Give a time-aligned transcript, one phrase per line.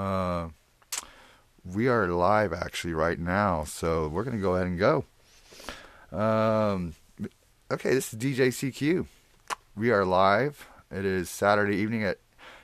[0.00, 0.48] Uh,
[1.62, 5.04] we are live actually right now, so we're gonna go ahead and go.
[6.10, 6.94] Um,
[7.70, 9.04] okay, this is DJ CQ.
[9.76, 10.66] We are live.
[10.90, 12.16] It is Saturday evening at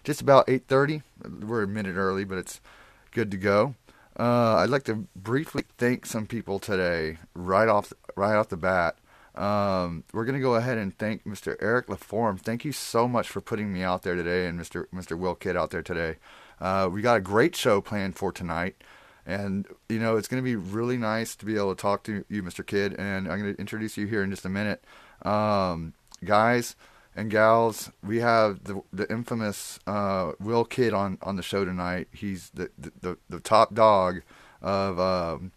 [0.02, 1.02] just about 8:30.
[1.42, 2.62] We're a minute early, but it's
[3.10, 3.74] good to go.
[4.18, 8.96] Uh, I'd like to briefly thank some people today, right off right off the bat.
[9.34, 11.54] Um, we're gonna go ahead and thank Mr.
[11.60, 12.40] Eric LaForme.
[12.40, 14.86] Thank you so much for putting me out there today, and Mr.
[14.86, 15.18] Mr.
[15.18, 16.16] Will Kidd out there today.
[16.60, 18.76] Uh, we got a great show planned for tonight,
[19.24, 22.42] and you know it's gonna be really nice to be able to talk to you,
[22.42, 22.66] Mr.
[22.66, 24.84] Kidd, and I'm gonna introduce you here in just a minute,
[25.22, 26.76] um, guys
[27.14, 27.90] and gals.
[28.02, 32.08] We have the the infamous uh, Will Kidd on on the show tonight.
[32.12, 34.22] He's the the, the, the top dog
[34.62, 34.98] of.
[34.98, 35.52] Um,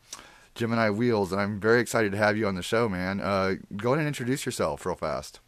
[0.55, 3.21] Gemini Wheels, and I'm very excited to have you on the show, man.
[3.21, 5.40] Uh, go ahead and introduce yourself real fast.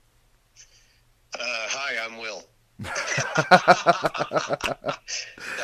[1.37, 2.43] Uh, hi, I'm Will.
[2.81, 2.89] No,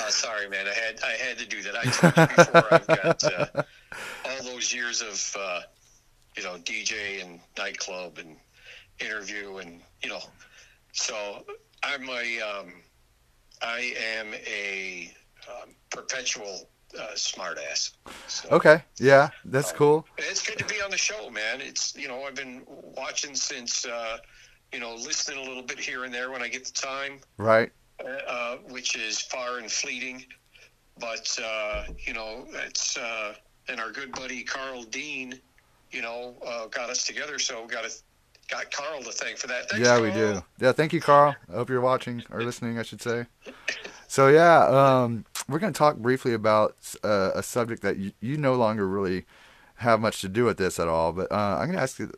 [0.10, 0.68] sorry, man.
[0.68, 1.76] I had I had to do that.
[1.76, 2.74] I told you before.
[2.74, 3.64] I've got uh,
[4.26, 5.62] all those years of uh,
[6.36, 8.38] you know DJ and nightclub and
[9.00, 10.22] interview and you know.
[10.94, 11.46] So
[11.84, 12.74] I'm a um,
[13.62, 15.14] I am a
[15.50, 17.94] um, perpetual uh, smartass.
[18.28, 20.06] So, Okay, yeah, that's cool.
[20.18, 21.62] It's good to be on the show, man.
[21.62, 24.18] It's you know I've been watching since uh,
[24.74, 27.72] you know listening a little bit here and there when I get the time, Right.
[28.28, 30.26] uh, which is far and fleeting.
[31.00, 33.34] But uh, you know it's uh,
[33.70, 35.40] and our good buddy Carl Dean,
[35.92, 37.38] you know, uh, got us together.
[37.40, 37.92] So we got to
[38.50, 39.70] got Carl to thank for that.
[39.70, 40.42] Thanks, yeah, we do.
[40.60, 41.36] Yeah, thank you, Carl.
[41.50, 43.26] I hope you're watching or listening, I should say.
[44.08, 48.38] So yeah, um, we're going to talk briefly about uh, a subject that you, you
[48.38, 49.26] no longer really
[49.76, 51.12] have much to do with this at all.
[51.12, 52.12] But uh, I'm going to ask you,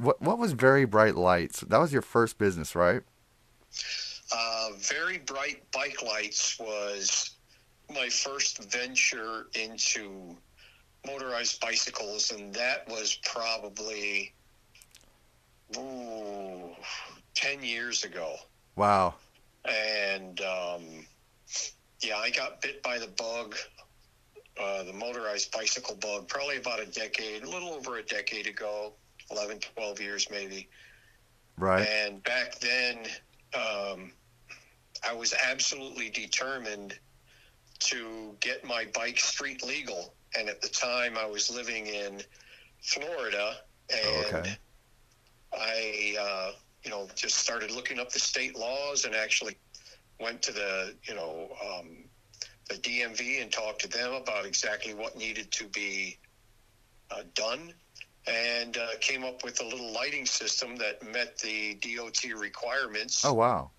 [0.00, 1.60] what what was Very Bright Lights?
[1.60, 3.02] That was your first business, right?
[4.32, 7.30] Uh, very bright bike lights was
[7.92, 10.36] my first venture into
[11.06, 14.32] motorized bicycles, and that was probably
[15.76, 16.70] ooh,
[17.34, 18.36] ten years ago.
[18.76, 19.14] Wow.
[19.64, 20.82] And um,
[22.00, 23.56] yeah, I got bit by the bug,
[24.60, 28.92] uh, the motorized bicycle bug, probably about a decade, a little over a decade ago,
[29.30, 30.68] 11, 12 years maybe.
[31.58, 31.86] Right.
[31.86, 32.98] And back then,
[33.54, 34.12] um,
[35.06, 36.98] I was absolutely determined
[37.80, 40.14] to get my bike street legal.
[40.38, 42.22] And at the time, I was living in
[42.82, 43.56] Florida,
[43.92, 44.56] Oh, and okay.
[45.52, 46.52] I, uh,
[46.84, 49.56] you know, just started looking up the state laws and actually
[50.20, 52.04] went to the, you know, um,
[52.68, 56.18] the DMV and talked to them about exactly what needed to be
[57.10, 57.72] uh, done
[58.26, 63.24] and uh, came up with a little lighting system that met the DOT requirements.
[63.24, 63.70] Oh wow,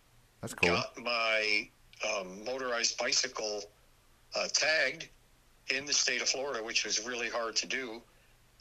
[0.41, 0.69] that's cool.
[0.69, 1.69] Got my
[2.07, 3.63] um, motorized bicycle
[4.35, 5.09] uh, tagged
[5.73, 8.01] in the state of Florida, which was really hard to do.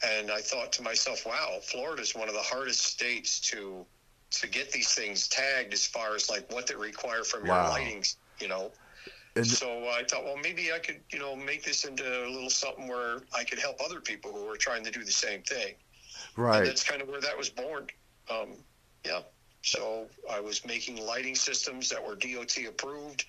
[0.03, 3.85] And I thought to myself, wow, Florida is one of the hardest states to
[4.31, 7.69] to get these things tagged as far as like what they require from your Wow.
[7.69, 8.03] lighting,
[8.39, 8.71] you know.
[9.35, 12.49] And- so I thought, well, maybe I could, you know, make this into a little
[12.49, 15.75] something where I could help other people who are trying to do the same thing.
[16.35, 16.65] And Right.
[16.65, 17.87] that's kind of where that was born.
[18.29, 18.57] Um,
[19.05, 19.21] yeah.
[19.63, 23.25] So I was making lighting systems that were DOT approved,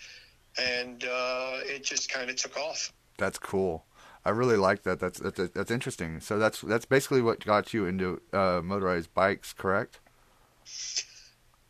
[0.59, 2.93] and uh, it just kind of took off.
[3.19, 3.85] That's cool.
[4.25, 4.99] I really like that.
[4.99, 6.21] That's that's that's interesting.
[6.21, 10.01] So that's that's basically what got you into uh, motorized bikes, correct?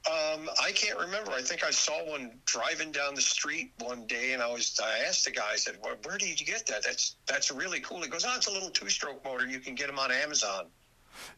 [0.05, 1.31] Um, I can't remember.
[1.31, 5.05] I think I saw one driving down the street one day, and I was I
[5.07, 5.53] asked the guy.
[5.53, 6.83] I said, well, "Where did you get that?
[6.83, 9.47] That's that's really cool." He goes, "Oh, it's a little two-stroke motor.
[9.47, 10.67] You can get them on Amazon."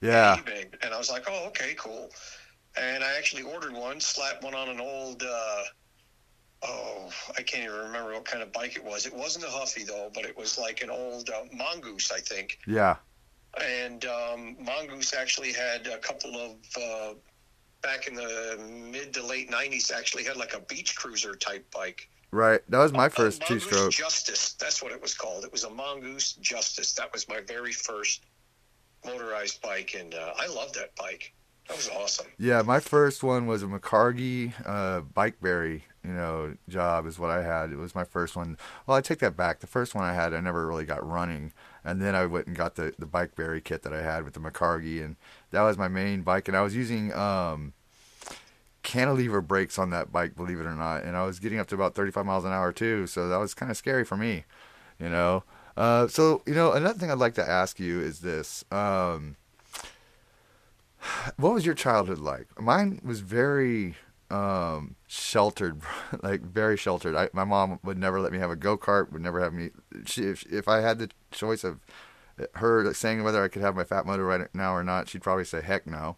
[0.00, 0.36] Yeah.
[0.36, 0.66] eBay.
[0.82, 2.10] And I was like, oh, okay, cool.
[2.76, 5.62] And I actually ordered one, slapped one on an old, uh,
[6.62, 9.06] oh, I can't even remember what kind of bike it was.
[9.06, 12.58] It wasn't a Huffy, though, but it was like an old uh, Mongoose, I think.
[12.66, 12.97] Yeah.
[13.62, 17.14] And um, Mongoose actually had a couple of, uh,
[17.84, 18.59] back in the
[18.91, 22.09] mid to late 90s, actually had like a beach cruiser type bike.
[22.33, 22.61] Right.
[22.69, 23.93] That was my A first two stroke.
[23.93, 24.55] Justice.
[24.55, 25.45] That's what it was called.
[25.45, 26.92] It was a Mongoose Justice.
[26.95, 28.25] That was my very first
[29.04, 31.33] motorized bike, and uh, I love that bike.
[31.69, 32.27] That was awesome.
[32.39, 37.42] Yeah, my first one was a McCargy uh, Bikeberry, you know, job is what I
[37.42, 37.71] had.
[37.71, 38.59] It was my first one.
[38.87, 39.60] Well, I take that back.
[39.60, 41.53] The first one I had, I never really got running,
[41.84, 44.34] and then I went and got the the bike Bikeberry kit that I had with
[44.34, 45.16] the McCargy, and
[45.51, 46.48] that was my main bike.
[46.48, 47.75] And I was using um,
[48.83, 51.75] cantilever brakes on that bike, believe it or not, and I was getting up to
[51.75, 53.07] about 35 miles an hour too.
[53.07, 54.45] So that was kind of scary for me,
[54.98, 55.45] you know.
[55.77, 58.65] Uh, so you know, another thing I'd like to ask you is this.
[58.71, 59.37] Um,
[61.37, 62.60] what was your childhood like?
[62.60, 63.97] Mine was very
[64.30, 65.81] um, sheltered,
[66.22, 67.15] like very sheltered.
[67.15, 69.13] I, my mom would never let me have a go kart.
[69.13, 69.71] Would never have me.
[70.07, 71.81] She, if, if I had the choice of
[72.55, 75.45] her saying whether I could have my fat motor right now or not, she'd probably
[75.45, 76.16] say heck no.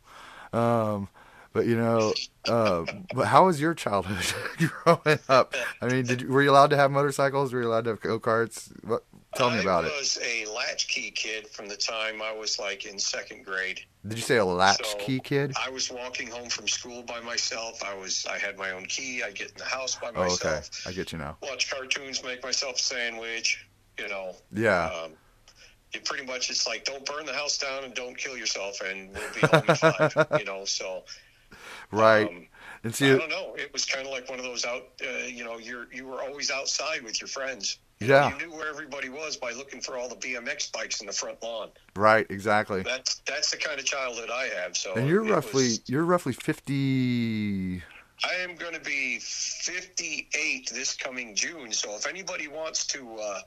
[0.53, 1.09] Um,
[1.53, 2.13] but you know,
[2.47, 2.85] uh,
[3.15, 4.35] but how was your childhood
[4.85, 5.55] growing up?
[5.81, 7.53] I mean, did were you allowed to have motorcycles?
[7.53, 8.73] Were you allowed to have go karts?
[8.85, 9.05] What?
[9.37, 9.93] Tell me about it.
[9.93, 9.99] I it.
[9.99, 13.81] was a latchkey kid from the time I was like in second grade.
[14.07, 15.53] Did you say a latchkey So, kid?
[15.63, 17.83] I was walking home from school by myself.
[17.85, 19.23] I was I had my own key.
[19.23, 20.61] I get in the house by Oh, okay.
[20.87, 21.37] I get you now.
[21.43, 23.67] Watch cartoons, make myself a sandwich.
[23.99, 24.91] You know, Yeah.
[25.05, 25.13] um,
[25.93, 29.11] it pretty much it's like don't burn the house down and don't kill yourself, and
[29.15, 30.27] we'll be home at five.
[30.39, 31.05] You know, so
[31.91, 32.29] Right.
[32.29, 32.47] um,
[32.83, 33.55] and I see, don't know.
[33.57, 34.83] It was kind of like one of those out.
[35.03, 37.79] Uh, you know, you're you were always outside with your friends.
[38.01, 41.13] Yeah, You knew where everybody was by looking for all the BMX bikes in the
[41.13, 41.69] front lawn.
[41.95, 42.83] right, exactly.
[42.83, 44.77] That's that's the kind of childhood I have.
[44.77, 47.83] So And you're roughly was- you're roughly fifty.
[48.25, 51.71] I am going to be 58 this coming June.
[51.71, 53.41] So if anybody wants to uh,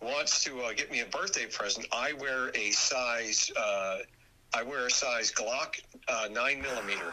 [0.00, 3.50] wants to uh, get me a birthday present, I wear a size.
[3.56, 3.98] Uh,
[4.54, 7.12] I wear a size Glock uh, nine millimeter.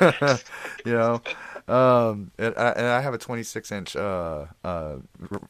[0.86, 1.20] you know,
[1.68, 4.96] um, and, I, and I have a 26 inch uh, uh,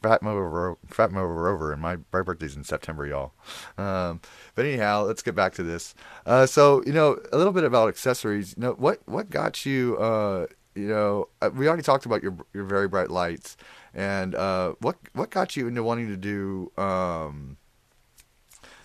[0.01, 3.33] Phatmoto Ro- Phatmoto Rover, and my my birthday's in September, y'all.
[3.77, 4.21] Um,
[4.55, 5.95] but anyhow, let's get back to this.
[6.25, 8.53] Uh, so you know, a little bit about accessories.
[8.57, 9.97] You know, what what got you?
[9.97, 13.57] Uh, you know, uh, we already talked about your your very bright lights,
[13.93, 17.57] and uh, what what got you into wanting to do um,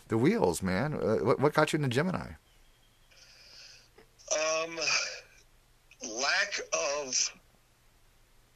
[0.09, 0.95] the wheels, man?
[0.95, 2.33] Uh, what what got you into Gemini?
[4.33, 4.79] Um,
[6.03, 6.61] lack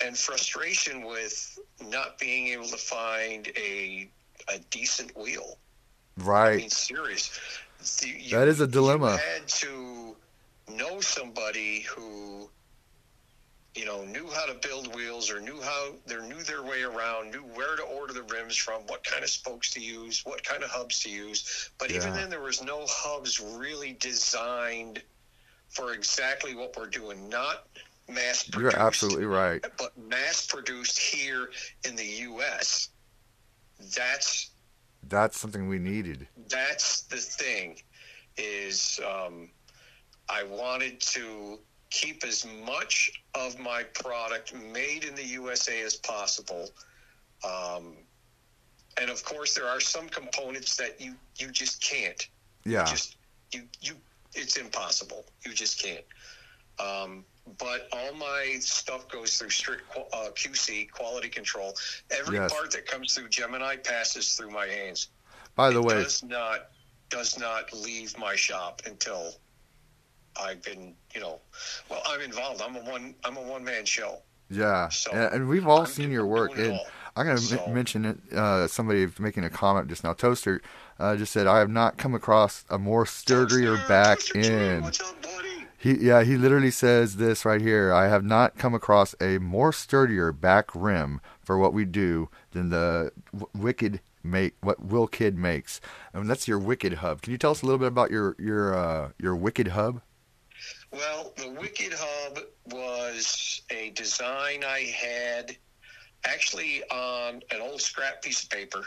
[0.00, 4.08] and frustration with not being able to find a
[4.48, 5.56] a decent wheel.
[6.18, 6.54] Right.
[6.54, 7.38] I mean, serious.
[8.00, 9.12] The- you- That is a dilemma.
[9.12, 10.16] You had to
[10.68, 12.50] know somebody who,
[13.74, 17.30] you know, knew how to build wheels or knew how they knew their way around,
[17.30, 20.62] knew where to order the rims from, what kind of spokes to use, what kind
[20.62, 21.70] of hubs to use.
[21.78, 25.02] But even then, there was no hubs really designed
[25.68, 27.28] for exactly what we're doing.
[27.28, 27.66] Not
[28.08, 29.64] mass produced, You're absolutely right.
[29.78, 31.50] but mass produced here
[31.86, 32.88] in the U.S.
[33.96, 34.50] That's
[35.08, 36.26] That's something we needed.
[36.48, 37.76] that's the thing
[38.38, 39.50] is um,
[40.30, 41.58] i wanted to
[41.90, 46.70] keep as much of my product made in the usa as possible
[47.44, 47.94] um,
[49.00, 52.28] and of course there are some components that you you just can't
[52.64, 52.84] Yeah.
[52.84, 53.16] just
[53.52, 53.94] you you
[54.34, 56.04] it's impossible you just can't
[56.78, 57.24] um,
[57.58, 61.74] but all my stuff goes through strict uh, qc quality control
[62.10, 62.52] every Yes.
[62.52, 65.08] part that comes through gemini passes through my hands
[65.56, 66.68] By the it way, does not
[67.10, 69.32] does not leave my shop until
[70.40, 71.40] I've been, you know,
[71.90, 72.62] well, I'm involved.
[72.62, 74.22] I'm a one I'm a one man show.
[74.48, 76.56] yeah, So, and, we've all I'm seen your work.
[76.56, 76.80] And.
[77.14, 78.18] I'm going to So- mention it.
[78.32, 80.14] Uh, somebody making a comment just now.
[80.14, 80.62] Toaster
[80.98, 84.84] uh, just said, "I have not come across a more sturdier Toaster, back Toaster end."
[84.84, 85.51] What's up, buddy?
[85.82, 87.92] He yeah, he literally says this right here.
[87.92, 92.68] I have not come across a more sturdier back rim for what we do than
[92.68, 95.80] the w- Wicked make what Will Kidd makes.
[96.12, 97.20] And that's your Wicked hub.
[97.20, 100.02] Can you tell us a little bit about your your uh, your Wicked hub?
[100.92, 102.38] Well, the Wicked Hub
[102.70, 105.56] was a design I had
[106.24, 108.84] actually on an old scrap piece of paper.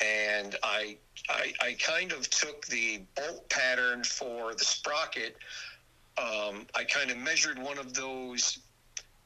[0.00, 0.96] And I,
[1.28, 5.36] I, I kind of took the bolt pattern for the sprocket.
[6.18, 8.58] Um, I kind of measured one of those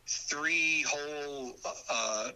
[0.06, 1.56] three hole
[1.90, 2.30] uh,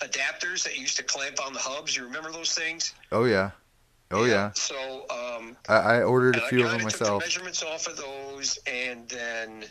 [0.00, 1.96] adapters that used to clamp on the hubs.
[1.96, 2.94] You remember those things?
[3.10, 3.50] Oh yeah,
[4.10, 4.52] oh yeah.
[4.54, 7.20] So um, I, I ordered a few of them took myself.
[7.20, 9.64] the measurements off of those, and then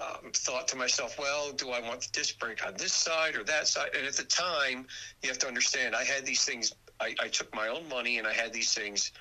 [0.00, 3.44] um, thought to myself, well, do I want the disc brake on this side or
[3.44, 3.90] that side?
[3.96, 4.86] And at the time,
[5.22, 6.72] you have to understand, I had these things.
[7.00, 9.12] I, I took my own money, and I had these things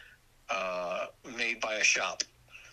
[0.49, 1.05] uh,
[1.37, 2.23] made by a shop,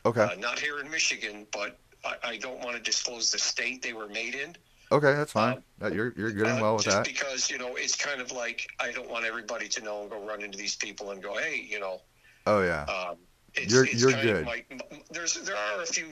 [0.07, 3.83] Okay, uh, not here in Michigan, but I, I don't want to disclose the state
[3.83, 4.57] they were made in.
[4.93, 5.63] okay, that's fine.
[5.79, 7.05] That- you're you're good and Uh, well with that.
[7.05, 7.07] just that.
[7.27, 10.25] because you know it's kind of like I don't want everybody to know and go
[10.27, 12.01] run into these people and go, hey, you know,
[12.47, 13.17] Oh yeah, um,
[13.55, 14.47] it's, You're- it's you're good.
[14.47, 14.67] Like,
[15.11, 16.07] there's there are a few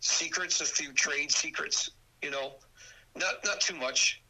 [0.00, 1.90] secrets, a few trade secrets.
[2.22, 2.52] You know,
[3.16, 4.22] not not too much.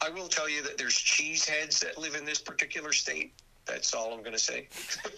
[0.00, 3.34] I will tell you that there's cheese heads that live in this particular state.
[3.66, 4.68] That's all I'm going to say.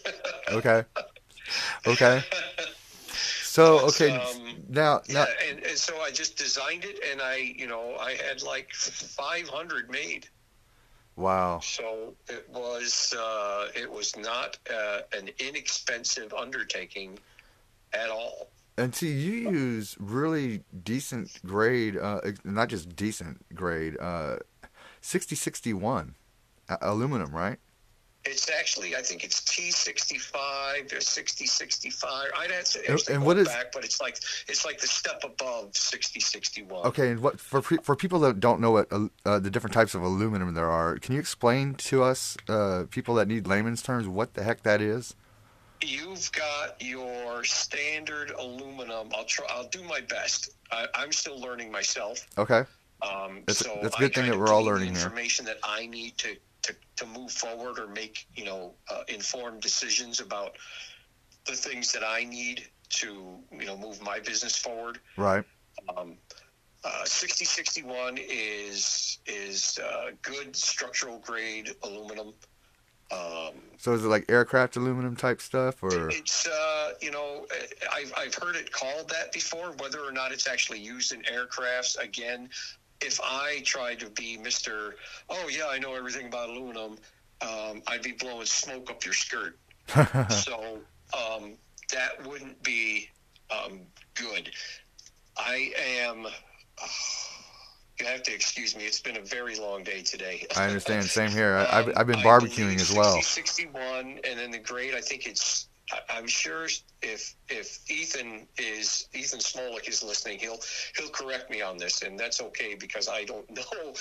[0.51, 0.85] okay,
[1.87, 2.23] okay.
[3.57, 7.37] So okay, um, now now yeah, and, and so I just designed it, and I,
[7.57, 10.29] you know, I had like 500 made.
[11.17, 11.61] wow.
[11.61, 17.19] So it was uh, it was not uh, an inexpensive undertaking
[17.95, 18.51] at all.
[18.77, 24.37] And see, you use really decent grade, uh, not just decent grade, uh,
[25.01, 26.15] 6061
[26.69, 27.57] uh, aluminum, right?
[28.29, 32.31] It's actually, I think it's T65 or 6065.
[32.37, 34.19] I'd have to And- actually and what is- back, but it's like
[34.49, 36.87] it's like the step above 6061.
[36.87, 39.95] Okay, and what for for people that don't know what uh, uh, the different types
[39.95, 44.09] of aluminum there are, can you explain to us, uh, people that need layman's terms,
[44.09, 45.15] what the heck that is?
[45.83, 49.11] You've got your standard aluminum.
[49.15, 49.47] I'll try.
[49.51, 50.51] I'll do my best.
[50.73, 52.27] I, I'm still learning myself.
[52.39, 52.65] Okay,
[53.03, 55.05] Um, That's- so that's a I good thing that we're all learning here.
[55.05, 56.35] Information that I need to,
[56.67, 60.57] to, to move forward or make you know uh, informed decisions about
[61.47, 65.01] the things that I need to you know move my business forward.
[65.17, 65.45] right.
[65.97, 66.17] Um,
[66.85, 72.33] uh, 6061 is is uh, good structural grade aluminum.
[73.11, 77.47] Um, So is it like aircraft aluminum type stuff, or it's uh, you know
[77.93, 79.73] I've I've heard it called that before.
[79.79, 82.49] Whether or not it's actually used in aircrafts, again,
[83.01, 84.97] if I tried to be Mister,
[85.29, 86.97] oh yeah, I know everything about aluminum,
[87.41, 89.59] um, I'd be blowing smoke up your skirt.
[90.31, 90.79] so
[91.15, 91.55] um,
[91.93, 93.09] that wouldn't be
[93.51, 93.81] um,
[94.15, 94.51] good.
[95.37, 96.27] I am.
[98.01, 98.85] you have to excuse me.
[98.85, 100.47] It's been a very long day today.
[100.57, 101.05] I understand.
[101.05, 101.57] Same here.
[101.71, 103.15] I, I've I've been barbecuing as well.
[103.15, 104.95] 60, 61, and then the grade.
[104.95, 105.69] I think it's.
[106.09, 106.67] I'm sure
[107.03, 110.59] if if Ethan is Ethan Smolik is listening, he'll
[110.97, 113.95] he'll correct me on this, and that's okay because I don't know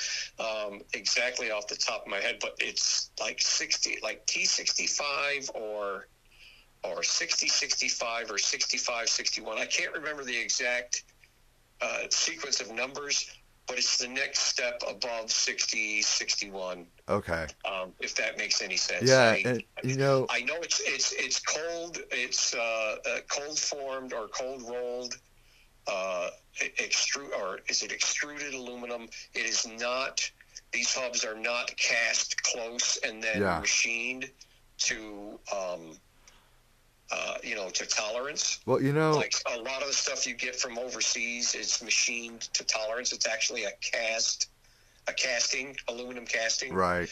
[0.43, 6.07] um, exactly off the top of my head, but it's like 60, like T65 or
[6.83, 9.57] or 60, 65 or sixty five sixty one.
[9.57, 11.03] I can't remember the exact
[11.81, 13.29] uh, sequence of numbers,
[13.67, 17.47] but it's the next step above 60, 61 Okay.
[17.69, 19.09] um, if that makes any sense.
[19.09, 21.97] Yeah, I, and you know, I know it's it's it's cold.
[22.11, 25.15] It's uh, uh, cold formed or cold rolled.
[25.87, 26.29] Uh,
[26.79, 29.07] extrude or is it extruded aluminum?
[29.33, 30.31] It is not.
[30.71, 33.59] These hubs are not cast close and then Yeah.
[33.59, 34.31] machined
[34.79, 35.97] to, um,
[37.11, 38.59] uh, you know, to tolerance.
[38.65, 42.41] well, you know, Like a lot of the stuff you get from overseas is machined
[42.53, 43.13] to tolerance.
[43.13, 44.49] It's actually a cast,
[45.07, 47.07] a casting, aluminum casting right.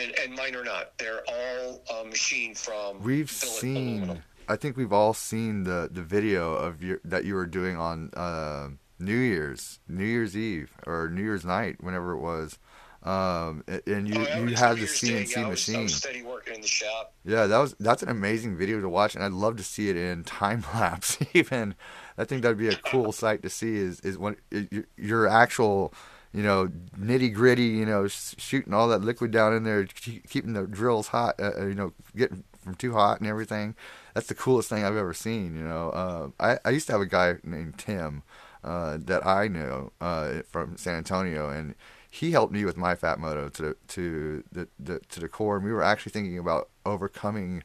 [0.00, 0.96] and, and mine are not.
[0.98, 3.02] They're all uh, machined from.
[3.02, 3.76] We've seen.
[3.76, 4.22] aluminum.
[4.46, 8.10] I think we've all seen the the video of your that you were doing on
[8.14, 12.58] uh, New Year's, New Year's Eve or New Year's night, whenever it was.
[13.04, 14.86] Um, and you Oh, you had the Day.
[14.86, 15.82] CNC I was, I machine.
[15.82, 17.12] was steady working in the shop.
[17.24, 19.96] Yeah, that was that's an amazing video to watch, and I'd love to see it
[19.96, 21.18] in time lapse.
[21.34, 21.74] Even
[22.16, 23.76] I think that'd be a cool sight to see.
[23.76, 25.92] Is is when your- your actual,
[26.32, 26.68] you know,
[26.98, 31.34] nitty gritty, you know, shooting all that liquid down in there, keeping the drills hot,
[31.38, 33.74] uh, uh, you know, getting from too hot and everything.
[34.14, 35.54] That's the coolest thing I've ever seen.
[35.56, 38.22] You know, uh, I I used to have a guy named Tim
[38.62, 41.74] uh, that I knew uh, from San Antonio, and
[42.14, 45.72] he helped me with my Phatmoto to to the, the to the core, and we
[45.72, 47.64] were actually thinking about overcoming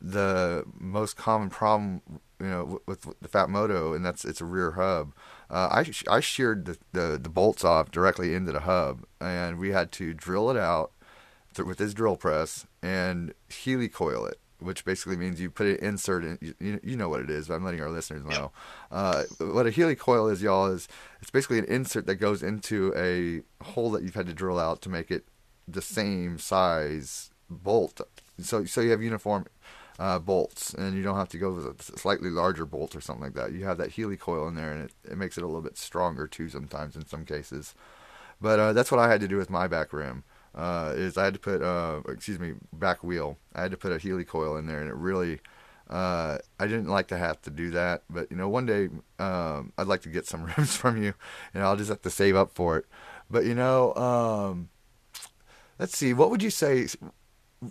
[0.00, 2.00] the most common problem,
[2.40, 5.12] you know, with, with the Phatmoto, and that's it's a rear hub.
[5.50, 9.72] Uh, I I sheared the, the the bolts off directly into the hub, and we
[9.72, 10.92] had to drill it out
[11.54, 16.24] th- with this drill press and helicoil it, which basically means you put an insert
[16.24, 16.38] in.
[16.40, 18.52] You, you- you know what it is, but I'm letting our listeners know.
[18.90, 20.88] Uh, what a helicoil is, y'all, is
[21.20, 24.80] it's basically an insert that goes into a hole that you've had to drill out
[24.82, 25.24] to make it
[25.68, 28.00] the same size bolt.
[28.40, 29.46] So so you have uniform
[29.98, 33.22] uh, bolts, and you don't have to go with a slightly larger bolt or something
[33.24, 33.52] like that.
[33.52, 36.26] You have that helicoil in there, and it, it makes it a little bit stronger
[36.26, 36.48] too.
[36.48, 37.74] Sometimes in some cases,
[38.40, 40.24] but uh, that's what I had to do with my back rim.
[40.54, 43.38] Uh, is I had to put, uh, excuse me, back wheel.
[43.54, 45.40] I had to put a Healy helicoil in there, and it really,
[45.88, 48.02] uh, I didn't like to have to do that.
[48.10, 51.14] But you know, one day um, I'd like to get some rims from you,
[51.54, 52.86] and I'll just have to save up for it.
[53.30, 54.68] But you know, um,
[55.78, 56.86] let's see, what would you say?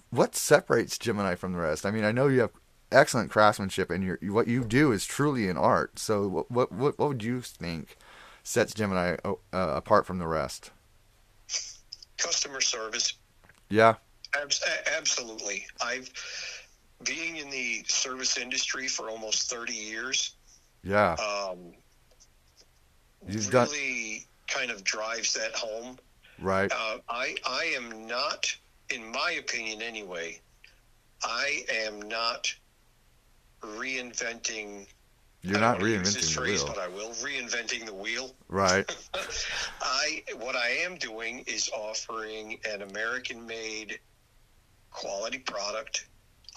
[0.10, 1.86] What separates Gemini from the rest?
[1.86, 2.52] I mean, I know you have
[2.92, 6.00] excellent craftsmanship, and your what you do is truly an art.
[6.00, 7.98] So, what what what, what would you think
[8.44, 10.72] sets Gemini uh, apart from the rest?
[12.26, 13.14] Customer service.
[13.70, 13.96] Yeah,
[14.40, 14.64] Abs-
[14.96, 15.66] absolutely.
[15.82, 16.10] I've
[17.04, 20.36] being in the service industry for almost 30 years.
[20.84, 21.74] yeah, Um,
[23.28, 25.98] You've done- really kind of drives that home.
[26.40, 26.72] right.
[26.72, 28.54] Uh, I I am not,
[28.90, 30.40] in my opinion anyway,
[31.24, 32.54] I am not
[33.62, 34.88] reinventing.
[35.44, 37.94] You're not don't wanna use this reinventing the phrase, wheel, but I will reinventing the
[37.94, 38.36] wheel.
[38.48, 38.98] right?
[39.82, 44.00] I what I am doing is offering an American-made
[44.92, 46.08] quality product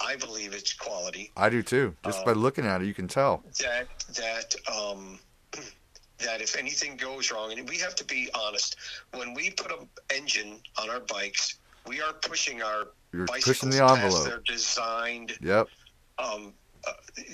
[0.04, 1.30] I believe it's quality.
[1.36, 1.94] I do too.
[2.04, 3.44] Just Um, by looking at it, you can tell.
[3.60, 5.20] That that um,
[6.18, 8.74] that if anything goes wrong, and we have to be honest,
[9.12, 13.70] when we put an engine on our bikes, we are pushing our You're bicycles pushing
[13.70, 14.26] the past envelope.
[14.26, 15.68] their designed, Yep.
[16.18, 16.52] um,
[16.86, 16.92] uh,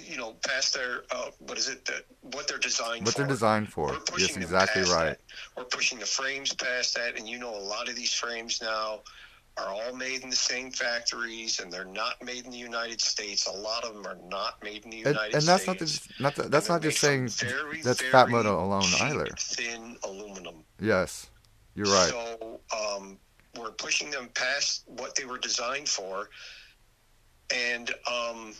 [0.08, 1.84] you know, past their uh, what is it?
[1.86, 3.20] that what they're designed What for.
[3.20, 3.86] they're designed for.
[3.88, 5.04] We're Yes, pushing exactly right.
[5.10, 5.20] that.
[5.56, 9.00] We're pushing the frames past that, and you know, a lot of these frames now
[9.56, 13.46] are all made in the same factories, and they're not made in the United States.
[13.46, 15.66] A lot of them are not made in the And, United and that's States.
[15.66, 19.26] not just not the, that's not just saying very, that's very Phatmoto alone either.
[19.38, 20.64] Thin aluminum.
[20.80, 21.28] Yes,
[21.74, 22.10] you're right.
[22.10, 23.18] So um,
[23.58, 26.30] we're pushing them past what they were designed for,
[27.54, 28.54] and um,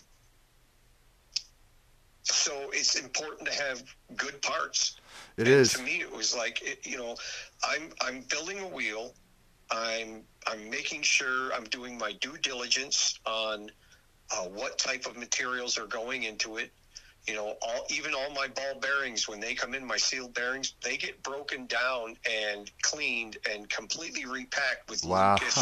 [2.30, 3.82] so it's important to have
[4.16, 5.00] good parts.
[5.36, 5.72] It And is.
[5.74, 7.16] To me, it was like it, you know,
[7.64, 9.14] I'm I'm building a wheel.
[9.70, 13.70] I'm I'm making sure I'm doing my due diligence on
[14.32, 16.72] uh, what type of materials are going into it.
[17.26, 20.74] You know, all even all my ball bearings when they come in, my sealed bearings,
[20.82, 25.04] they get broken down and cleaned and completely repacked with
[25.40, 25.56] Lucas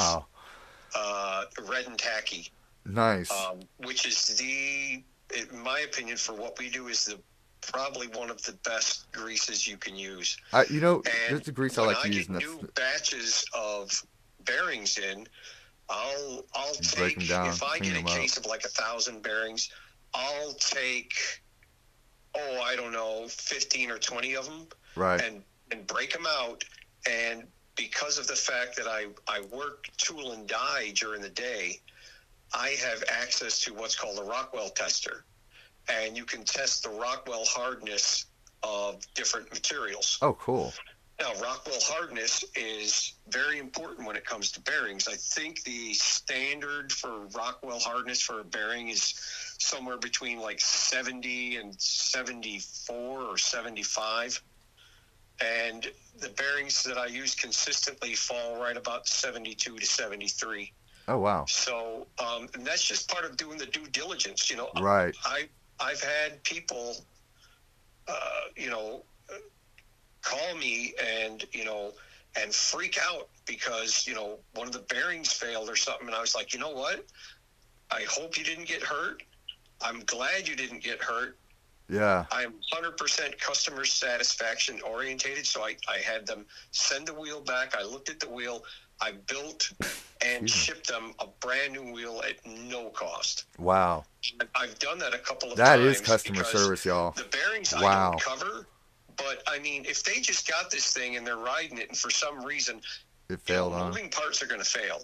[0.94, 2.50] uh, red and tacky,
[2.86, 3.30] Nice.
[3.30, 5.02] um, which is the,
[5.36, 7.18] in my opinion, for what we do, is the
[7.60, 10.36] probably one of the best greases you can use.
[10.52, 13.44] I, you know, And there's a grease I like to I use, get new batches
[13.52, 14.02] of
[14.44, 15.26] bearings in,
[15.90, 18.12] I'll I'll take down, if I get a them up.
[18.12, 19.70] case of like a thousand bearings,
[20.14, 21.12] I'll take
[22.34, 24.66] oh I don't know fifteen or twenty of them
[24.96, 25.20] right.
[25.20, 26.64] and and break them out
[27.08, 27.44] and
[27.74, 31.80] because of the fact that I I work tool and die during the day,
[32.54, 35.24] I have access to what's called a Rockwell tester,
[35.88, 38.26] and you can test the Rockwell hardness
[38.62, 40.18] of different materials.
[40.22, 40.72] Oh, cool.
[41.20, 45.08] Now, Rockwell hardness is very important when it comes to bearings.
[45.08, 49.14] I think the standard for Rockwell hardness for a bearing is
[49.58, 54.40] somewhere between like 70 and 74 or 75.
[55.40, 55.90] And
[56.20, 60.72] the bearings that I use consistently fall right about 72 to 73.
[61.08, 61.46] Oh, wow.
[61.48, 64.50] So, um, and that's just part of doing the due diligence.
[64.50, 65.14] You know, Right.
[65.24, 65.48] I
[65.80, 66.96] I've had people,
[68.06, 68.12] uh,
[68.56, 69.04] you know,
[70.22, 71.92] call me and you know
[72.36, 76.20] and freak out because you know one of the bearings failed or something, and I
[76.20, 77.06] was like, you know what?
[77.90, 79.22] I hope you didn't get hurt.
[79.80, 81.38] I'm glad you didn't get hurt.
[81.88, 82.26] Yeah.
[82.30, 87.74] I'm 100% customer satisfaction orientated, so I, I had them send the wheel back.
[87.74, 88.62] I looked at the wheel.
[89.00, 89.70] I built
[90.24, 93.44] and shipped them a brand new wheel at no cost.
[93.58, 94.04] Wow.
[94.54, 95.96] I've done that a couple of That times.
[95.96, 97.12] is customer service, y'all.
[97.12, 98.66] The bearings I don't cover,
[99.16, 102.10] but I mean, if they just got this thing and they're riding it, and for
[102.10, 102.82] some reason It
[103.28, 103.86] you know, failed, huh?
[103.86, 105.02] moving parts are going to fail.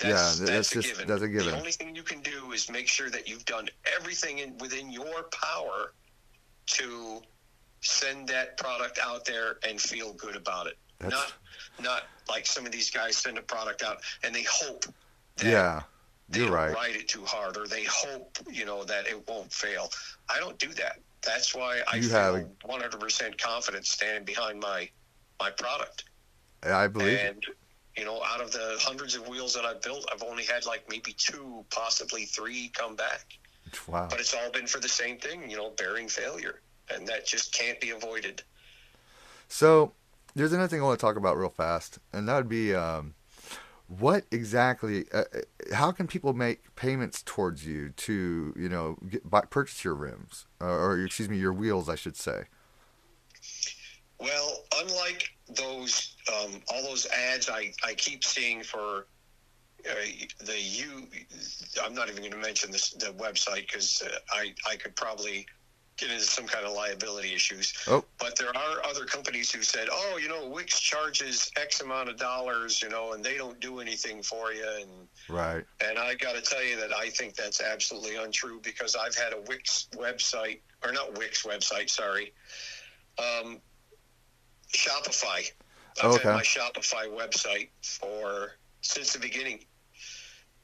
[0.00, 1.08] Yeah, That's, that's that's, a just- given.
[1.08, 1.46] that's a given.
[1.50, 4.92] The only thing you can do is make sure that you've done everything in, within
[4.92, 5.92] your power
[6.66, 7.20] to
[7.80, 10.78] send that product out there and feel good about it.
[11.00, 11.32] That's-
[11.78, 14.84] Not, not like some of these guys send a product out and they hope
[15.36, 15.82] that Yeah.
[16.28, 16.74] they You're right.
[16.74, 19.90] ride it too hard or they hope you know that it won't fail.
[20.28, 21.00] I don't do that.
[21.22, 24.90] That's why I You feel have 100% confidence standing behind my
[25.40, 26.04] my product.
[26.64, 27.18] I believe.
[27.18, 27.44] And
[27.96, 30.88] you know, out of the hundreds of wheels that I've built, I've only had like
[30.88, 33.38] maybe two, possibly three come back.
[33.86, 34.06] Wow.
[34.10, 37.52] But it's all been for the same thing, you know, bearing failure, and that just
[37.52, 38.42] can't be avoided.
[39.48, 39.92] So
[40.38, 43.14] there's another thing I want to talk about real fast, and that would be um,
[43.88, 45.04] what exactly?
[45.12, 49.84] Uh, uh, how can people make payments towards you to you know get, buy, purchase
[49.84, 52.44] your rims uh, or excuse me your wheels, I should say.
[54.20, 59.06] Well, unlike those um, all those ads I, I keep seeing for
[59.90, 59.94] uh,
[60.44, 61.08] the you,
[61.82, 65.46] I'm not even going to mention this the website because uh, I I could probably
[65.98, 67.74] get into some kind of liability issues.
[67.88, 68.04] Oh.
[68.18, 72.16] But there are other companies who said, oh, you know, Wix charges X amount of
[72.16, 75.64] dollars, you know, and they don't do anything for you, and Right.
[75.80, 79.32] and I got to tell you that I think that's absolutely untrue because I've had
[79.32, 82.32] a Wix website, or not Wix website, sorry,
[83.18, 83.60] um,
[84.72, 85.50] Shopify.
[86.00, 86.28] I've Okay.
[86.28, 89.64] had my Shopify website for since the beginning.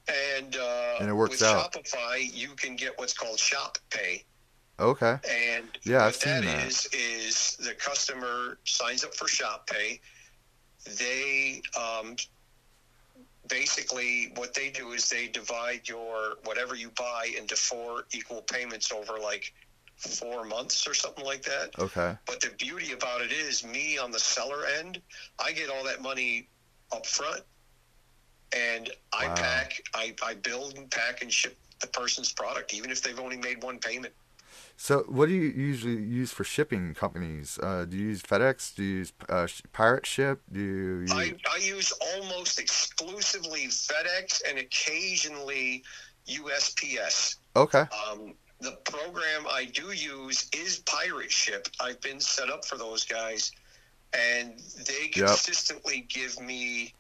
[0.07, 1.73] And, uh, And it works with out.
[1.73, 4.25] Shopify, you can get what's called Shop Pay.
[4.81, 5.19] Okay.
[5.29, 6.67] And Yeah, what I've seen that that.
[6.67, 10.01] is is the customer signs up for Shop Pay.
[10.99, 12.17] They um,
[13.49, 18.91] basically what they do is they divide your whatever you buy into four equal payments
[18.93, 19.53] over like
[19.97, 21.71] four months or something like that.
[21.79, 22.17] Okay.
[22.27, 25.01] But the beauty about it is, me on the seller end,
[25.39, 26.49] I get all that money
[26.93, 27.43] up front,
[28.57, 29.35] and I Wow.
[29.35, 33.37] pack, I, I build and pack and ship the person's product, even if they've only
[33.37, 34.15] made one payment.
[34.77, 37.59] So, what do you usually use for shipping companies?
[37.63, 38.75] Uh, do you use FedEx?
[38.75, 40.41] Do you use uh, Pirate Ship?
[40.53, 41.13] Do you use...
[41.13, 45.85] I, I use almost exclusively FedEx and occasionally
[46.29, 47.37] USPS.
[47.57, 47.85] Okay.
[48.11, 51.67] Um, the program I do use is Pirate Ship.
[51.81, 53.53] I've been set up for those guys,
[54.13, 55.27] and they Yep.
[55.27, 56.95] consistently give me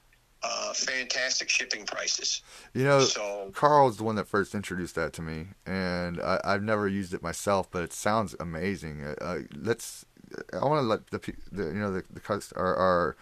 [0.45, 2.43] uh, fantastic shipping prices.
[2.75, 6.63] You know, So Carl's the one that first introduced that to me, and I, I've
[6.63, 9.05] never used it myself, but it sounds amazing.
[9.05, 10.05] Uh, Uh, let's.
[10.53, 13.17] I want to let the, the you know the, the our, our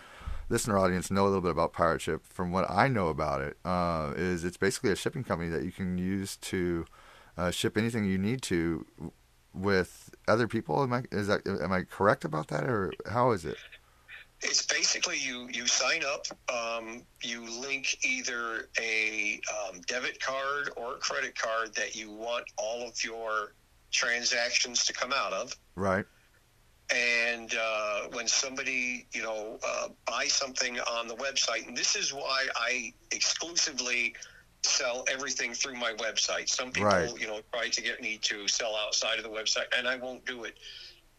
[0.48, 2.24] listener audience know a little bit about Pirate Ship.
[2.24, 5.72] From what I know about it, uh, is it's basically a shipping company that you
[5.72, 6.86] can use to
[7.36, 8.86] uh, ship anything you need to
[9.54, 10.82] with other people.
[10.82, 13.56] Am I is that am I correct about that, or how is it?
[14.42, 20.94] It's basically you you sign up, um, you link either a um, debit card or
[20.94, 23.54] a credit card that you want all of your
[23.92, 25.54] transactions to come out of.
[25.76, 26.04] Right.
[26.92, 32.12] And uh, when somebody you know uh, buys something on the website, and this is
[32.12, 34.14] why I exclusively
[34.64, 36.48] sell everything through my website.
[36.48, 37.20] Some people Right.
[37.20, 40.24] you know try to get me to sell outside of the website, and I won't
[40.24, 40.58] do it.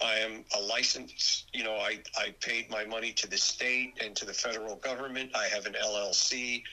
[0.04, 4.16] I am a licensed, you know, I, I paid my money to the state and
[4.18, 5.32] to the federal government.
[5.36, 6.64] I have an LLC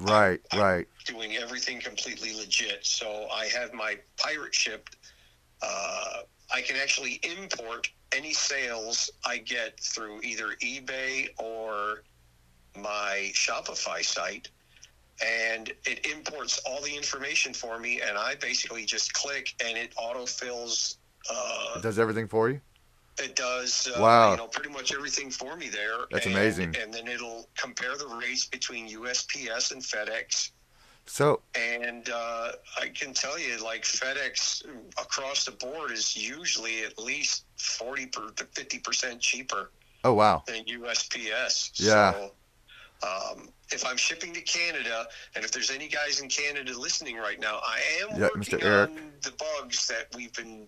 [0.00, 0.40] Right.
[0.52, 0.88] I'm Right.
[1.06, 2.86] doing everything completely legit.
[2.86, 4.88] So I have my pirate ship.
[5.60, 12.04] Uh, I can actually import any sales I get through either eBay or
[12.76, 14.48] my Shopify site.
[15.24, 19.92] And it imports all the information for me, and I basically just click and it
[19.96, 22.60] autofills uh, It does everything for you.
[23.20, 24.30] It does, uh, Wow.
[24.32, 25.98] you know, pretty much everything for me there.
[26.10, 26.76] That's and, amazing.
[26.76, 30.50] And then it'll compare the rates between USPS and FedEx.
[31.06, 34.64] So And uh, I can tell you, like FedEx
[35.00, 39.70] across the board is usually at least 40 per, to 50% cheaper
[40.04, 40.42] oh wow.
[40.46, 41.70] than USPS.
[41.80, 42.12] Yeah.
[42.12, 42.32] So,
[43.02, 47.38] um, if I'm shipping to Canada, and if there's any guys in Canada listening right
[47.38, 48.62] now, I am Yeah, working Mr.
[48.62, 48.90] Eric.
[48.90, 50.66] on the bugs that we've been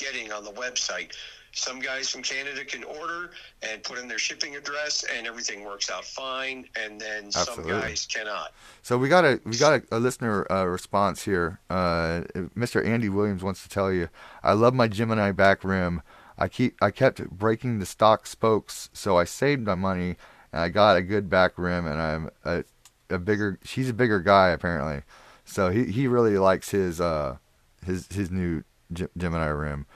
[0.00, 1.12] getting on the website.
[1.52, 3.30] Some guys from Canada can order
[3.62, 6.66] and put in their shipping address, and everything works out fine.
[6.80, 7.70] And then Absolutely.
[7.72, 8.52] some guys cannot.
[8.82, 11.58] So we got a we got a, a listener uh, response here.
[11.68, 12.22] Uh,
[12.56, 12.84] Mr.
[12.86, 14.08] Andy Williams wants to tell you,
[14.44, 16.02] I love my Gemini back rim.
[16.38, 20.16] I keep I kept breaking the stock spokes, so I saved my money
[20.52, 21.84] and I got a good back rim.
[21.86, 22.64] And I'm a,
[23.10, 23.58] a bigger.
[23.64, 25.02] She's a bigger guy apparently,
[25.44, 27.38] so he he really likes his uh
[27.84, 29.86] his his new Ge- Gemini rim.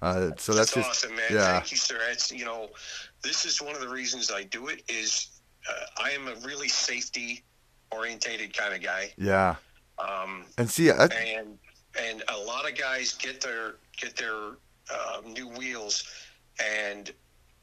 [0.00, 1.24] Uh, so that's just awesome, man.
[1.30, 1.52] yeah.
[1.52, 1.98] Thank you, sir.
[2.10, 2.70] It's you know,
[3.22, 4.82] this is one of the reasons I do it.
[4.88, 5.28] Is
[5.68, 7.44] uh, I am a really safety
[7.90, 9.12] orientated kind of guy.
[9.16, 9.56] yeah.
[9.98, 11.58] Um, And see, I, and
[12.00, 16.02] and a lot of guys get their get their um, new wheels,
[16.60, 17.12] and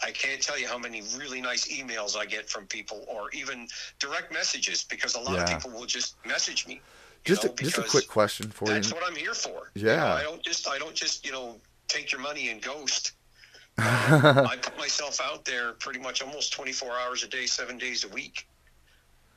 [0.01, 3.67] I can't tell you how many really nice emails I get from people, or even
[3.99, 5.43] direct messages, because a lot Yeah.
[5.43, 6.79] of people will just message me.
[7.23, 8.75] Just know, a, just a quick question for you.
[8.75, 9.71] That's what I'm here for.
[9.75, 9.91] Yeah.
[9.91, 11.55] You know, I don't just I don't just you know
[11.87, 13.13] take your money and ghost.
[13.77, 18.09] I put myself out there pretty much almost 24 hours a day, seven days a
[18.09, 18.45] week.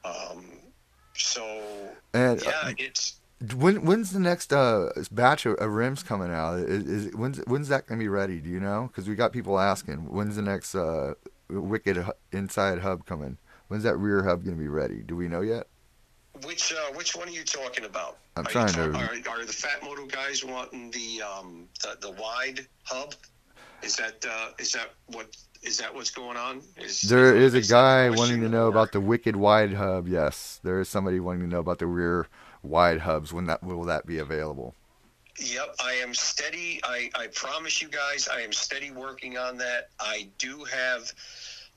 [0.04, 0.44] Um,
[1.14, 1.62] so
[2.12, 3.20] and uh, yeah, it's
[3.54, 6.58] When when's the next uh, batch of, of rims coming out?
[6.58, 8.40] Is, is when's when's that gonna be ready?
[8.40, 8.88] Do you know?
[8.90, 10.10] Because we got people asking.
[10.12, 11.14] When's the next uh,
[11.48, 13.38] Wicked inside hub coming?
[13.68, 15.02] When's that rear hub gonna be ready?
[15.02, 15.66] Do we know yet?
[16.44, 18.18] Which uh, which one are you talking about?
[18.36, 22.10] I'm are trying you to- Are, are the Phatmoto guys wanting the um the, the
[22.12, 23.14] wide hub?
[23.82, 26.62] Is that uh, is that what is that what's going on?
[26.76, 30.08] Is There is a is that guy wanting to know about the Wicked wide hub.
[30.08, 32.28] Yes, there is somebody wanting to know about the rear
[32.62, 33.32] wide hubs.
[33.32, 34.74] When that will that be available?
[35.38, 36.80] Yep, I am steady.
[36.84, 39.88] I, I promise you guys, I am steady working on that.
[39.98, 41.10] I do have,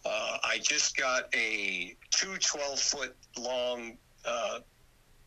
[0.06, 4.60] uh, I just got a two 12 foot long uh,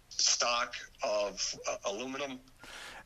[0.08, 2.40] stock of uh, aluminum.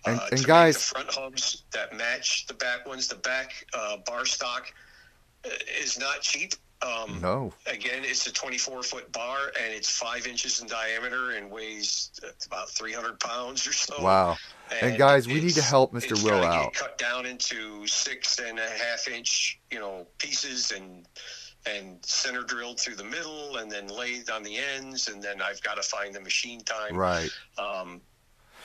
[0.04, 3.08] And- uh, and guys- the front hubs that match the back ones.
[3.08, 4.72] The back uh, bar stock
[5.44, 5.50] uh,
[5.80, 6.54] is not cheap.
[6.82, 7.52] Um, No.
[7.68, 12.28] Again, it's a 24 foot bar and it's five inches in diameter and weighs uh,
[12.46, 14.02] about 300 pounds or so.
[14.02, 14.36] Wow.
[14.80, 16.20] And guys, we need to help Mr.
[16.24, 16.74] Will out.
[16.74, 21.06] Cut down into six and a half inch, you know, pieces and
[21.66, 25.62] and center drilled through the middle and then laid on the ends and then I've
[25.62, 26.96] got to find the machine time.
[26.96, 27.30] Right.
[27.58, 28.00] Um,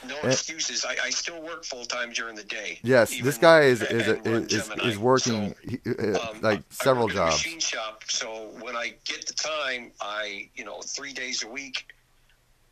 [0.03, 0.27] no Eh.
[0.31, 0.85] excuses.
[0.85, 2.79] I, I still work full time during the day.
[2.83, 7.05] Yes, this guy is is and is, is, working So, he, uh, um, like several
[7.05, 7.35] I work in a jobs.
[7.45, 11.87] machine shop, so when I get the time, I you know three days a week,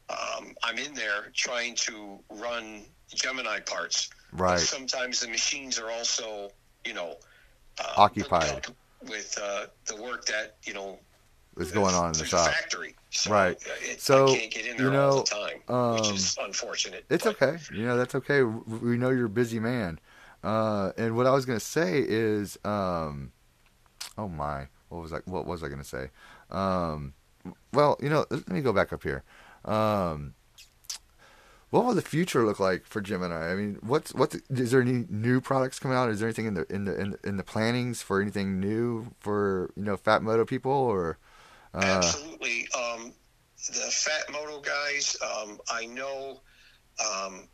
[0.09, 4.09] um, I'm in there trying to run Gemini parts.
[4.31, 4.59] But Right.
[4.59, 6.51] sometimes the machines are also,
[6.85, 7.17] you know,
[7.79, 8.49] uh, Occupied.
[8.67, 8.75] up
[9.09, 10.99] with uh, the work that you know
[11.55, 12.51] What's going on in the shop?
[12.51, 12.95] factory.
[13.11, 13.55] So, Right.
[13.65, 17.05] uh, It, So, I can't get in there you know, time, um, which is unfortunate.
[17.09, 17.57] It's but- okay.
[17.73, 18.43] You know, that's okay.
[18.43, 19.99] We know you're a busy man.
[20.43, 23.31] Uh, and what I was gonna say is, um,
[24.17, 25.19] oh my, what was I?
[25.25, 26.09] What was I gonna say?
[26.51, 27.13] Um,
[27.73, 29.23] well, you know, let me go back up here.
[29.63, 30.33] Um,
[31.75, 33.51] what will the future look like for Gemini?
[33.51, 36.09] I mean, what's what's is there any new products coming out?
[36.09, 39.73] Is there anything in the in the in, in the plannings for anything new for
[39.75, 41.17] you know Phatmoto people or?
[41.73, 42.65] Uh, Absolutely.
[42.79, 43.11] Um,
[43.67, 46.39] the Phatmoto guys, um, I know.
[47.01, 47.49] Um,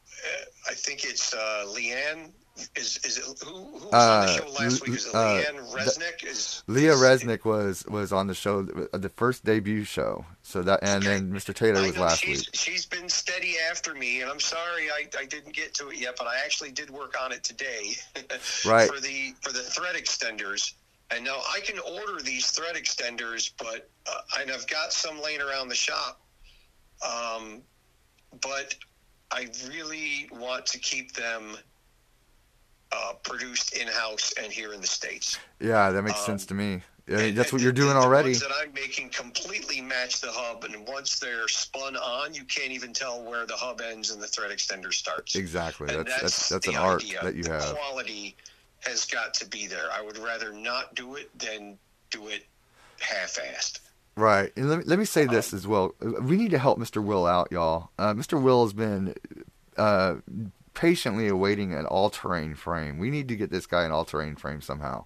[0.70, 2.32] I think it's uh, Leanne.
[2.76, 4.96] Is is it who, who was on Uh, the show last week?
[4.98, 6.24] Is it uh, Leanne Resnick?
[6.24, 10.26] Is Leah Resnick was was on the show, the first debut show.
[10.44, 11.14] So that, and Okay.
[11.20, 11.54] then Mr.
[11.54, 12.50] Taylor was last she's, week.
[12.54, 16.16] She's been steady after me, and I'm sorry I, I didn't get to it yet,
[16.18, 17.96] but I actually did work on it today.
[18.66, 18.90] Right.
[18.90, 20.74] For the for the thread extenders,
[21.10, 25.42] and now I can order these thread extenders, but uh, and I've got some laying
[25.42, 26.22] around the shop.
[27.06, 27.62] Um,
[28.42, 28.76] but
[29.32, 31.58] I really want to keep them
[32.92, 35.38] uh, produced in house and here in the states.
[35.60, 36.82] Yeah, that makes Um, sense to me.
[37.10, 38.34] I mean, that's what you're doing the already.
[38.36, 42.94] that I'm making completely match the hub, and once they're spun on, you can't even
[42.94, 45.36] tell where the hub ends and the thread extender starts.
[45.36, 45.94] Exactly.
[45.94, 47.20] And That's that's that's the an art idea.
[47.24, 47.76] that you the have.
[47.76, 48.36] Quality
[48.86, 49.90] has got to be there.
[49.92, 51.78] I would rather not do it than
[52.12, 52.46] do it
[53.00, 53.80] half-assed.
[54.16, 54.52] Right.
[54.56, 55.96] And let me, let me say this as well.
[56.02, 57.04] We need to help Mr.
[57.04, 57.90] Will out, y'all.
[57.98, 58.42] Uh, Mr.
[58.42, 59.16] Will has been
[59.78, 60.16] uh,
[60.74, 62.98] patiently awaiting an all-terrain frame.
[62.98, 65.06] We need to get this guy an all-terrain frame somehow.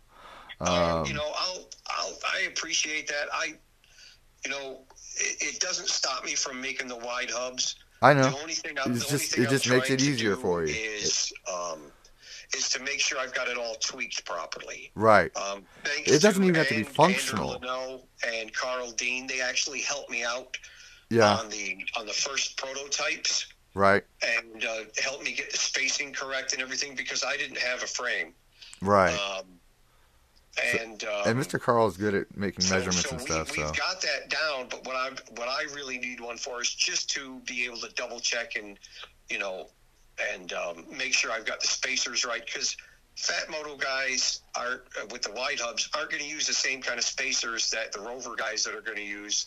[0.62, 3.28] Um, Um, you know, I'll, I'll, I appreciate that.
[3.34, 3.54] I,
[4.45, 4.82] you know,
[5.17, 7.75] it, it doesn't stop me from making the wide hubs.
[8.01, 8.30] I know.
[8.30, 10.73] The only thing I'm, It's just- it I'm just makes it easier for you.
[10.73, 11.80] Is um,
[12.56, 14.91] is to make sure I've got it all tweaked properly.
[14.93, 15.36] Right.
[15.36, 15.63] Um,
[16.06, 17.56] It doesn't even have to be functional.
[17.56, 20.56] Andrew Leno and Carl Dean, they actually helped me out
[21.10, 21.36] Yeah.
[21.38, 24.03] on the on the first prototypes Right.
[24.23, 27.88] and uh, helped me get the spacing correct and everything because I didn't have a
[27.88, 28.33] frame.
[28.81, 29.13] Right.
[29.13, 29.45] Um,
[30.77, 31.59] and um, and Mr.
[31.59, 33.51] Carl is good at making so- measurements so and we, stuff.
[33.51, 33.61] So.
[33.61, 37.09] We've got that down, but what I what I really need one for is just
[37.11, 38.79] to be able to double check and
[39.29, 39.67] you know
[40.33, 42.77] and um, make sure I've got the spacers right because
[43.17, 46.97] Phatmoto guys are uh, with the wide hubs aren't going to use the same kind
[46.97, 49.45] of spacers that the Rover guys that are going to use,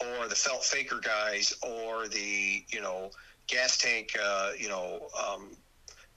[0.00, 3.10] or the Felt Faker guys, or the you know
[3.46, 5.50] gas tank uh, you know um,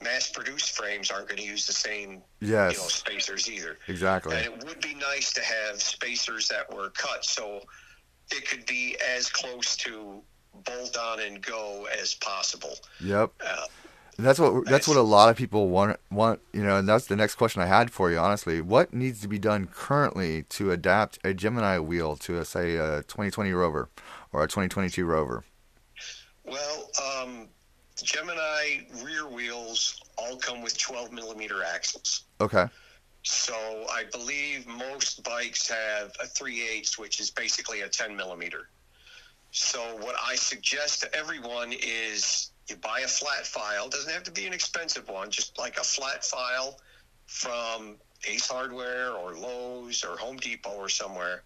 [0.02, 2.92] mass produced frames aren't going to use the same you know Yes.
[2.92, 3.78] spacers either.
[3.88, 4.36] Exactly.
[4.36, 7.60] And it would be nice to have spacers that were cut so
[8.32, 10.22] it could be as close to
[10.64, 12.74] bolt on and go as possible.
[13.00, 13.32] Yep.
[13.44, 13.56] Uh,
[14.18, 17.16] that's what that's what a lot of people want want you know, and that's the
[17.16, 18.18] next question I had for you.
[18.18, 22.76] Honestly, what needs to be done currently to adapt a Gemini wheel to a say
[22.76, 23.88] a 2020 Rover
[24.32, 25.44] or a 2022 Rover?
[26.44, 27.48] Well, um,
[28.02, 32.24] Gemini rear wheels all come with 12 millimeter axles.
[32.40, 32.66] Okay.
[33.22, 33.54] So
[33.90, 38.68] I believe most bikes have a 3 8 which is basically a 10 millimeter.
[39.52, 43.88] So what I suggest to everyone is you buy a flat file.
[43.88, 46.78] Doesn't have to be an expensive one, just like a flat file
[47.26, 47.96] from
[48.28, 51.42] Ace Hardware or Lowe's or Home Depot or somewhere.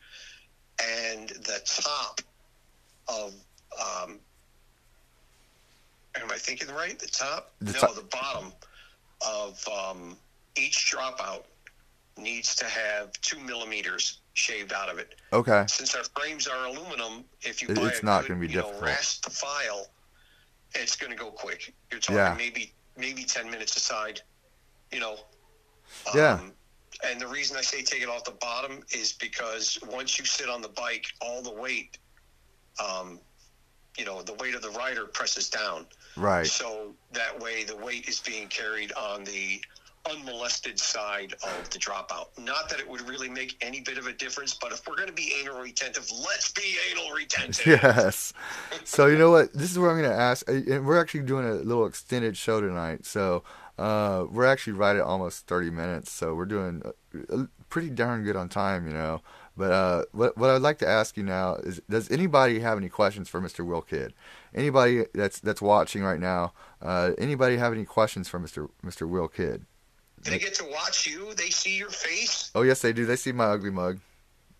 [0.83, 2.21] And the top
[3.09, 3.35] of,
[3.81, 4.19] um,
[6.21, 6.99] am I thinking right?
[6.99, 7.53] The top?
[7.61, 8.53] The no, top- the bottom
[9.27, 10.17] of um,
[10.57, 11.45] each dropout
[12.17, 15.17] needs to have two millimeters shaved out of it.
[15.33, 15.65] Okay.
[15.69, 18.73] Since our frames are aluminum, if you buy it's a not gonna be you know,
[18.73, 19.21] difficult.
[19.25, 19.89] the file,
[20.75, 21.73] it's going to go quick.
[21.91, 22.35] You're talking Yeah.
[22.37, 24.21] maybe maybe ten minutes aside.
[24.93, 25.17] You know.
[26.15, 26.35] Yeah.
[26.35, 26.53] Um,
[27.05, 30.49] and the reason I say take it off the bottom is because once you sit
[30.49, 31.99] on the bike, all the weight,
[32.85, 33.19] um,
[33.97, 35.87] you know, the weight of the rider presses down.
[36.17, 36.47] Right.
[36.47, 39.61] So that way, the weight is being carried on the
[40.11, 42.27] unmolested side of the dropout.
[42.39, 45.09] Not that it would really make any bit of a difference, but if we're going
[45.09, 47.67] to be anal retentive, let's be anal retentive.
[47.85, 48.33] Yes.
[48.85, 49.53] So you know what?
[49.53, 50.47] This is where I'm going to ask.
[50.49, 53.07] And we're actually doing a little extended show tonight.
[53.07, 53.45] So
[53.79, 56.11] uh, we're actually right at almost 30 minutes.
[56.13, 56.83] So we're doing
[57.33, 59.23] uh, pretty darn good on time, you know.
[59.57, 62.89] But uh, what what I'd like to ask you now is, does anybody have any
[62.89, 63.65] questions for Mr.
[63.65, 64.13] Will Kidd?
[64.55, 66.53] Anybody that's that's watching right now?
[66.83, 68.69] Uh, anybody have any questions for Mr.
[68.85, 69.09] Mr.
[69.09, 69.65] Will Kidd?
[70.23, 71.35] They get to watch you.
[71.35, 72.51] They see your face.
[72.55, 73.05] Oh yes, they do.
[73.07, 74.01] They see my ugly mug.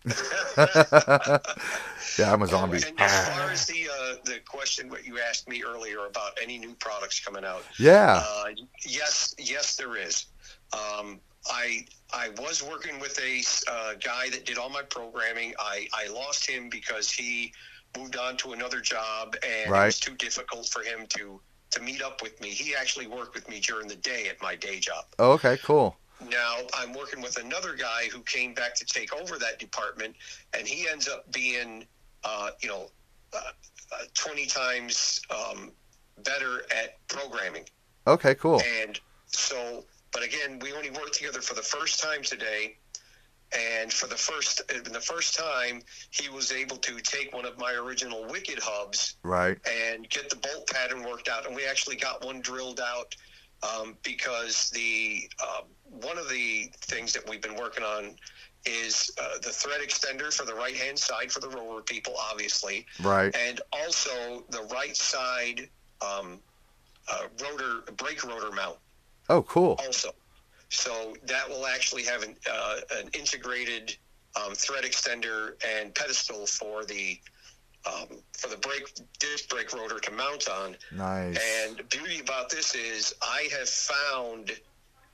[0.57, 2.77] yeah, I'm a zombie.
[2.87, 6.37] And as far as the uh, the the question what you asked me earlier about
[6.41, 7.63] any new products coming out.
[7.77, 8.21] Yeah.
[8.23, 8.45] Uh,
[8.85, 10.25] yes, yes, there is.
[10.73, 15.53] Um, I I was working with a uh, guy that did all my programming.
[15.59, 17.53] I I lost him because he
[17.97, 19.83] moved on to another job, and Right.
[19.83, 22.49] it was too difficult for him to to meet up with me.
[22.49, 25.05] He actually worked with me during the day at my day job.
[25.19, 25.97] Oh, okay, cool.
[26.29, 30.15] Now I'm working with another guy who came back to take over that department,
[30.57, 31.85] and he ends up being,
[32.23, 32.89] uh, you know,
[33.33, 33.37] uh,
[33.91, 35.71] uh, 20 times um,
[36.23, 37.65] better at programming.
[38.07, 38.61] Okay, cool.
[38.81, 39.83] And so,
[40.15, 42.77] but again, we only worked together for the first time today.
[43.51, 47.73] And for the first, the first time, he was able to take one of my
[47.73, 49.57] original Wicked hubs Right.
[49.69, 51.45] and get the bolt pattern worked out.
[51.45, 53.13] And we actually got one drilled out
[53.61, 58.15] um, because the uh, one of the things that we've been working on
[58.65, 62.85] is uh, the thread extender for the right hand side for the rover people, obviously,
[63.03, 63.35] Right.
[63.35, 65.69] and also the right side
[66.01, 66.39] um,
[67.11, 68.77] uh, rotor brake rotor mount
[69.29, 69.75] Oh, cool.
[69.85, 70.11] also.
[70.69, 73.95] So that will actually have an, uh, an integrated
[74.35, 77.19] um, thread extender and pedestal for the
[77.87, 80.75] um, for the brake disc brake rotor to mount on.
[80.91, 81.37] Nice.
[81.37, 84.51] And the beauty about this is I have found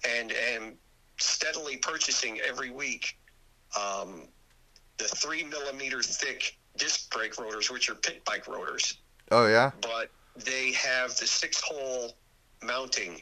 [0.07, 0.73] and am
[1.19, 3.17] steadily purchasing every week
[3.79, 4.23] um,
[4.97, 8.97] the three millimeter thick disc brake rotors, which are pit bike rotors
[9.31, 9.71] Oh, yeah.
[9.81, 12.13] but they have the six hole
[12.63, 13.21] mounting.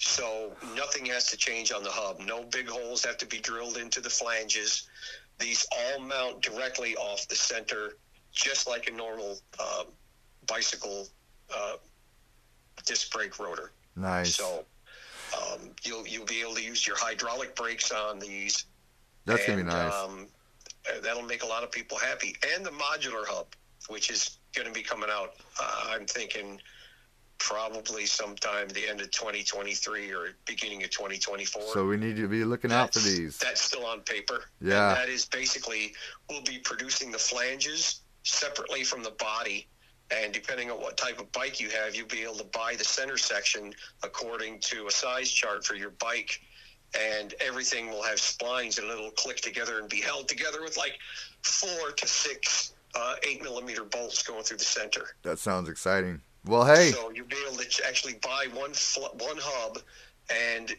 [0.00, 2.20] So nothing has to change on the hub.
[2.20, 4.88] No big holes have to be drilled into the flanges.
[5.38, 7.96] These all mount directly off the center,
[8.32, 9.86] just like a normal um,
[10.46, 11.06] bicycle
[11.54, 11.74] uh,
[12.86, 13.72] disc brake rotor.
[13.94, 14.36] Nice.
[14.36, 14.64] So
[15.36, 18.64] um, you'll you'll be able to use your hydraulic brakes on these.
[19.26, 19.92] That's gonna be nice.
[19.92, 20.28] Um,
[20.88, 22.34] uh, that'll make a lot of people happy.
[22.54, 23.48] And the modular hub,
[23.88, 26.58] which is going to be coming out, uh, I'm thinking
[27.40, 31.62] probably sometime the end of 2023 or beginning of 2024.
[31.72, 33.38] so we need to be looking out for these.
[33.38, 34.44] That's still on paper.
[34.60, 34.90] Yeah.
[34.90, 35.94] And that is basically
[36.28, 39.66] we'll be producing the flanges separately from the body.
[40.10, 42.84] And depending on what type of bike you have, you'll be able to buy the
[42.84, 43.72] center section
[44.02, 46.40] according to a size chart for your bike.
[47.00, 50.98] And everything will have splines and it'll click together and be held together with like
[51.42, 55.14] four to six uh, eight millimeter bolts going through the center.
[55.22, 56.20] That sounds exciting.
[56.44, 56.90] Well, hey.
[56.90, 59.78] So you'll be able to actually buy one fl- one hub,
[60.32, 60.74] and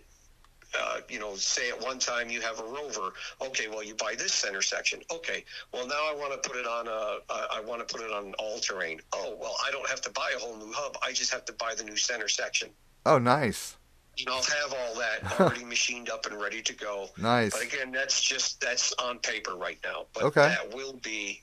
[0.80, 3.13] uh, you know, say at one time you have a rover.
[3.41, 5.02] Okay, well you buy this center section.
[5.12, 5.43] Okay,
[5.74, 8.12] well now I want to put it on a uh, I want to put it
[8.12, 9.02] on all terrain.
[9.13, 10.97] Oh well, I don't have to buy a whole new hub.
[11.04, 12.69] I just have to buy the new center section.
[13.06, 13.78] Oh, nice.
[14.19, 17.08] And I'll have all that already machined up and ready to go.
[17.17, 17.52] Nice.
[17.52, 20.06] But again, that's just that's on paper right now.
[20.13, 20.47] But Okay.
[20.47, 21.41] that will be,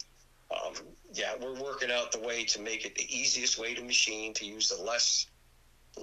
[0.50, 0.74] um,
[1.18, 4.44] yeah, we're working out the way to make it the easiest way to machine to
[4.44, 5.26] use the less,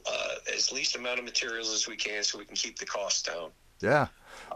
[0.06, 3.26] uh, as least amount of materials as we can, so we can keep the cost
[3.26, 3.50] down.
[3.82, 4.08] Yeah.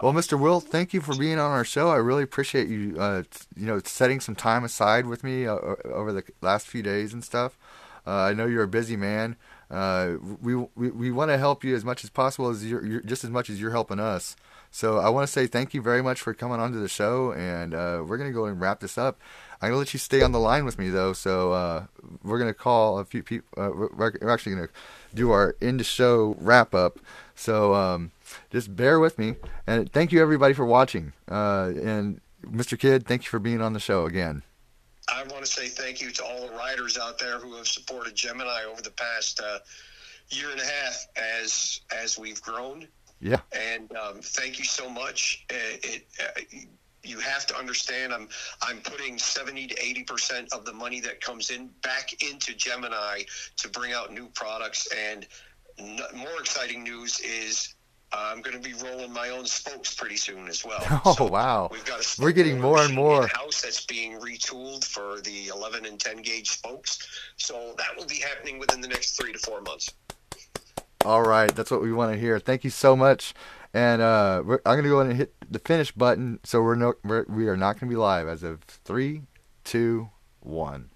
[0.02, 0.40] Well, Mr.
[0.40, 1.90] Will, thank you for being on our show.
[1.90, 3.24] I really appreciate you, uh,
[3.56, 7.24] you know, setting some time aside with me uh, over the last few days and
[7.24, 7.58] stuff.
[8.06, 9.36] Uh, I know you're a busy man.
[9.70, 13.02] Uh, we we, we want to help you as much as possible as you're, you're
[13.02, 14.36] just as much as you're helping us.
[14.72, 17.74] So I want to say thank you very much for coming onto the show, and
[17.74, 19.20] uh, we're gonna go and wrap this up.
[19.62, 21.86] I'm gonna let you stay on the line with me though, so uh,
[22.24, 23.48] we're gonna call a few people.
[23.58, 24.70] Uh, we're, actually gonna
[25.14, 27.00] do our end of show wrap up.
[27.36, 28.12] So um,
[28.52, 31.14] just bear with me, and thank you everybody for watching.
[31.30, 32.78] Uh, and Mr.
[32.78, 34.44] Kidd, thank you for being on the show again.
[35.10, 38.16] I want to say thank you to all the riders out there who have supported
[38.16, 39.60] Gemini over the past uh,
[40.30, 42.88] year and a half as as we've grown.
[43.22, 43.42] Yeah.
[43.52, 45.46] And um, thank you so much.
[45.52, 46.42] Uh, It, uh,
[47.04, 48.14] you have to understand.
[48.14, 48.28] I'm
[48.62, 53.22] I'm putting seventy to eighty percent of the money that comes in back into Gemini
[53.58, 54.88] to bring out new products.
[54.96, 55.26] And
[55.78, 57.74] n- more exciting news is.
[58.12, 60.82] uh, I'm going to be rolling my own spokes pretty soon as well.
[61.06, 61.70] Oh, wow.
[61.72, 63.24] We've got a We're getting more and more.
[63.24, 66.98] in-house that's being retooled for the 11 and 10 gauge spokes.
[67.38, 69.92] So that will be happening within the next three to four months.
[71.06, 72.40] All right, that's what we want to hear.
[72.40, 73.34] Thank you so much.
[73.74, 76.40] And uh, I'm gonna go ahead and hit the finish button.
[76.44, 79.22] So we're no, we're, we are not gonna be live as of three,
[79.64, 80.10] two,
[80.42, 80.90] one.